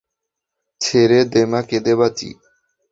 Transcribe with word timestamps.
ছেড়ে 0.81 1.19
দেমা 1.33 1.59
কেঁদে 1.61 1.93
বাঁচি। 1.95 2.29